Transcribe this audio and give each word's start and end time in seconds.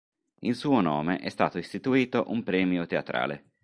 In 0.39 0.55
suo 0.55 0.81
nome 0.81 1.19
è 1.19 1.29
stato 1.29 1.59
istituito 1.59 2.23
un 2.29 2.41
premio 2.41 2.87
teatrale. 2.87 3.51